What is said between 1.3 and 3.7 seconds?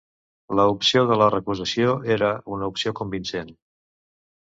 recusació era una opció convincent.